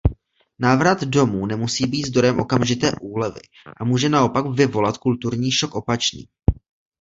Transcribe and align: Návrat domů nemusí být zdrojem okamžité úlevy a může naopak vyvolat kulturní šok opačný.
Návrat 0.59 1.03
domů 1.03 1.45
nemusí 1.45 1.85
být 1.85 2.07
zdrojem 2.07 2.39
okamžité 2.39 2.91
úlevy 3.01 3.39
a 3.77 3.83
může 3.83 4.09
naopak 4.09 4.45
vyvolat 4.45 4.97
kulturní 4.97 5.51
šok 5.51 5.75
opačný. 5.75 6.27